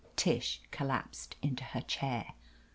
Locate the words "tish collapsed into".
0.15-1.63